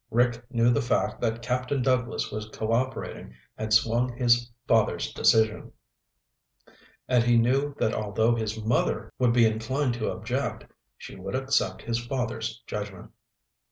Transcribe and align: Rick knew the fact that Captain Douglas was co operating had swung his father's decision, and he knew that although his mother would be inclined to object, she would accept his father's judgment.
Rick 0.09 0.43
knew 0.49 0.71
the 0.71 0.81
fact 0.81 1.21
that 1.21 1.43
Captain 1.43 1.83
Douglas 1.83 2.31
was 2.31 2.49
co 2.49 2.71
operating 2.73 3.35
had 3.55 3.71
swung 3.71 4.17
his 4.17 4.49
father's 4.67 5.13
decision, 5.13 5.71
and 7.07 7.23
he 7.23 7.37
knew 7.37 7.75
that 7.77 7.93
although 7.93 8.33
his 8.35 8.59
mother 8.63 9.13
would 9.19 9.31
be 9.31 9.45
inclined 9.45 9.93
to 9.93 10.09
object, 10.09 10.65
she 10.97 11.15
would 11.15 11.35
accept 11.35 11.83
his 11.83 11.99
father's 12.03 12.63
judgment. 12.65 13.11